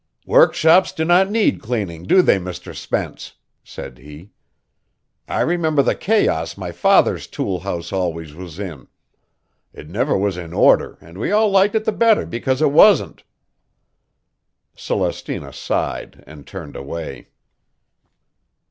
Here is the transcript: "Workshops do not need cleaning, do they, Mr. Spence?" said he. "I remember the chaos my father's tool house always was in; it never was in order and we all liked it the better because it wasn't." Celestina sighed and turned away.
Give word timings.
"Workshops 0.25 0.91
do 0.91 1.05
not 1.05 1.29
need 1.29 1.61
cleaning, 1.61 2.05
do 2.05 2.23
they, 2.23 2.39
Mr. 2.39 2.75
Spence?" 2.75 3.33
said 3.63 3.99
he. 3.99 4.31
"I 5.27 5.41
remember 5.41 5.83
the 5.83 5.93
chaos 5.93 6.57
my 6.57 6.71
father's 6.71 7.27
tool 7.27 7.59
house 7.59 7.93
always 7.93 8.33
was 8.33 8.57
in; 8.57 8.87
it 9.71 9.87
never 9.89 10.17
was 10.17 10.37
in 10.37 10.53
order 10.53 10.97
and 11.01 11.19
we 11.19 11.31
all 11.31 11.51
liked 11.51 11.75
it 11.75 11.85
the 11.85 11.91
better 11.91 12.25
because 12.25 12.63
it 12.63 12.71
wasn't." 12.71 13.23
Celestina 14.75 15.53
sighed 15.53 16.23
and 16.25 16.47
turned 16.47 16.75
away. 16.75 17.27